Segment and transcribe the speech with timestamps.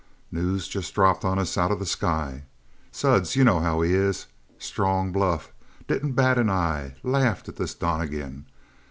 [0.31, 2.45] "News just dropped on us out of the sky.
[2.91, 4.25] Suds, you know how he is.
[4.57, 5.53] Strong bluff.
[5.87, 6.95] Didn't bat an eye.
[7.03, 8.47] Laughed at this Donnegan.